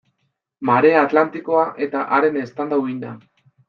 Marea 0.69 1.03
Atlantikoa 1.09 1.69
eta 1.89 2.05
haren 2.19 2.43
eztanda-uhina. 2.49 3.19